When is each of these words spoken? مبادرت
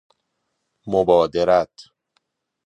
مبادرت 0.87 1.75